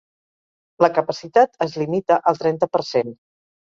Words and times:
La 0.85 0.89
capacitat 0.95 1.55
es 1.69 1.79
limita 1.85 2.21
al 2.35 2.45
trenta 2.45 2.75
per 2.77 2.87
cent. 2.93 3.19